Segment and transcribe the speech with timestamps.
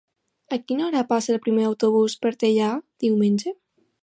[0.55, 3.57] A quina hora passa el primer autobús per Teià diumenge?